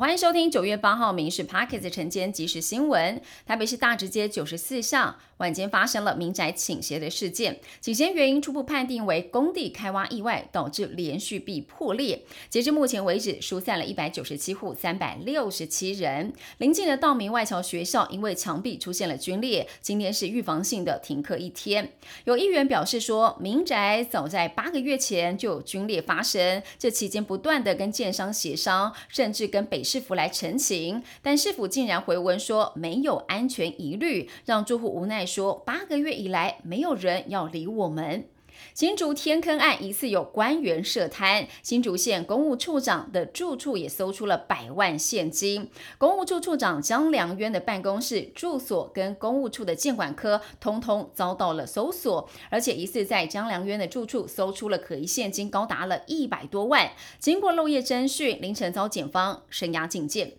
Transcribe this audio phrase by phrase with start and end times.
[0.00, 3.20] 欢迎收听九月八号《民事 Pockets》晨间即时新闻。
[3.44, 12.22] 台北市大直街九十四巷晚间发生了民宅倾斜的事件，起先原因初步判定为工地开挖意外导致连续壁破裂。
[12.48, 16.32] 截至目前为止，疏散了一百九十七户三百六十七人。
[16.56, 21.92] 临近的道明外侨学校因为墙壁出现了龟裂，今天是预防性的停课一天。
[22.24, 38.28] 有议员表示说，民宅早在八个月前就有龟裂发生，这期间不断的跟建商协商，甚至跟北市府来澄清，但市府竟然回文说没有安全疑虑，让住户无奈说八个月以来没有人要理我们。
[38.74, 45.70] 新竹天坑案疑似有官员涉贪，新竹县公务处长的住处也搜出了百万现金。
[45.98, 56.92] 公务处处长江良渊的办公室、住所跟公务处的监管科通通遭到了搜索，而且疑似在江良渊的住处搜出了可疑现金高达了一百多万。
[57.18, 60.34] 经过漏夜侦讯，凌晨遭检方声押禁见。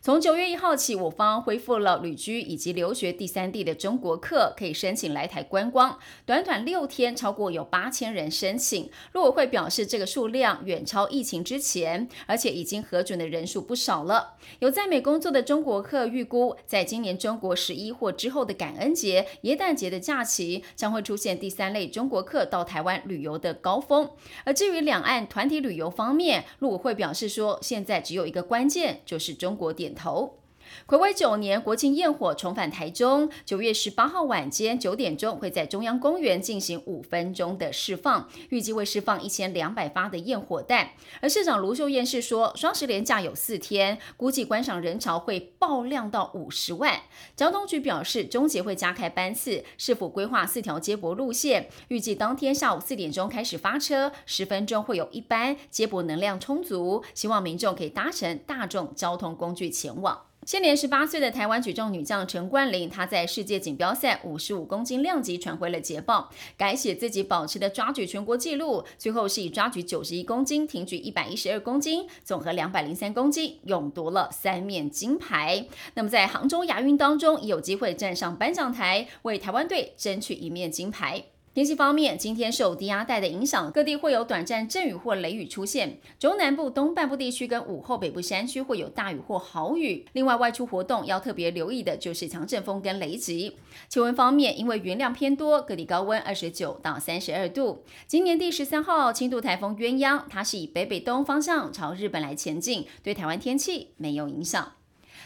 [0.00, 5.98] 从九月一号起，我方恢复了旅居以及留学第三地的中国客可以申请来台观光。
[6.24, 8.90] 短短六天，超过有八千人申请。
[9.12, 14.34] 陆委会表示，这个数量远超疫情之前，而且已经核准的人数不少了。
[14.60, 24.10] 有在美工作的中国客预估，在今年中国十一或之后的感恩节、耶诞节的假期，将会出现第三类中国客到台湾旅游的高峰。
[24.44, 29.75] 而至于两岸团体旅游方面，陆委会表示说，现在只有一个关键，就是中国。
[29.76, 30.45] 点头。
[30.86, 33.28] 暌违九年，国庆焰火重返台中。
[33.44, 40.90] 九月十八号晚间九点钟，会在中央公园进行五分钟的释放，预计会释放一千两百发的焰火弹。
[41.20, 47.00] 而市长卢秀燕是说，双十连假有四天，估计观赏人潮会爆量到五十万。
[47.34, 51.68] 交通局表示，中捷会加开班次，是否规划四条接驳路线？
[51.88, 60.20] 预计当天下午四点钟开始发车，十分钟会有一班，接驳能量充足，希望民众可以搭乘大众交通工具前往。
[60.46, 68.84] 现年十八岁的台湾举重女将陈冠霖，她在世界锦标赛五十五公斤量级传回了捷报，改写自己保持的抓举全国纪录。
[68.96, 75.66] 最后是以抓举九十一公斤、挺举一百一十二公斤、总和两百零三公斤，勇夺了三面金牌。
[75.94, 81.24] 那么在杭州亚运当中，也有机会站上颁奖台，为台湾队争取一面金牌。
[81.56, 85.98] 天气方面，今天受低压带的影响，各地会有短暂阵雨或雷雨出现。
[86.18, 90.04] 中南部东半部地区跟午后北部山区会有大雨或豪雨。
[90.12, 93.56] 另外，外出活动要特别留意的就是强阵风跟雷击。
[93.88, 97.84] 气温方面，因为云量偏多，各地高温二十九到三十二度。
[98.06, 104.72] 今年第十三号轻度台风鸳鸯，它是以北北东方向朝日本来前进，对台湾天气没有影响。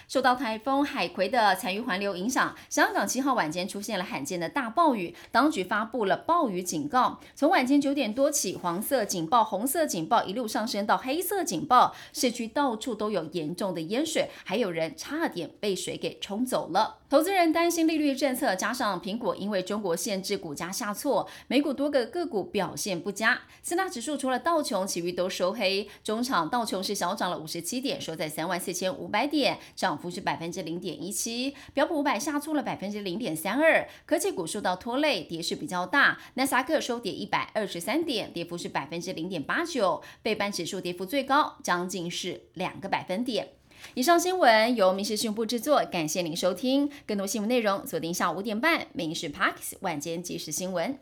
[0.08, 7.20] 受到台风海葵的残余环流影响，香港七号晚间出现了罕见的大暴雨，当局发布了暴雨警告。
[7.34, 16.98] 从晚间九点多起，黄色警报、红色警报一路上升到黑色警报，市区到处都有严重的淹水，还有人差点被水给冲走了。
[17.08, 23.40] 投资人担心利率政策，加上苹果因为中国限制股价下挫，美股多个个股表现不佳。
[23.62, 25.88] 四大指数除了道琼，其余都收黑。
[26.04, 31.54] 中场道琼是小涨了五十七点，收在三万四千五百点，涨幅是百分之零点一七。
[31.72, 33.88] 标普五百下挫了百分之零点三二。
[34.04, 36.18] 科技股受到拖累，跌势比较大。
[36.34, 40.02] 纳斯达克收跌一百二十三点，跌幅是百分之零点八九。
[40.20, 43.48] 倍半指数跌幅最高，将近是两个百分点。
[43.94, 46.90] 以上新闻由民事讯部制作，感谢您收听。
[47.06, 50.92] 更多新闻内容，锁定下午五点半《民事 Parks 晚间即时新闻》。